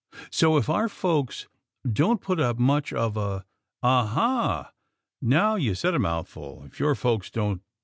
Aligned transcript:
_So, 0.33 0.57
if 0.57 0.67
our 0.67 0.89
folks 0.89 1.47
don't 1.87 2.21
put 2.23 2.39
up 2.39 2.57
too 2.57 2.63
much 2.63 2.91
of 2.91 3.15
a" 3.17 3.45
"Aha!! 3.83 4.73
Now 5.21 5.53
you 5.57 5.75
said 5.75 5.93
a 5.93 5.99
mouthful; 5.99 6.63
if 6.65 6.79
your 6.79 6.95
folks 6.95 7.29
_don't! 7.29 7.61